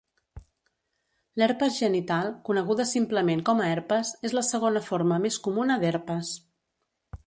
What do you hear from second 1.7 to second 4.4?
genital, coneguda simplement com a herpes, és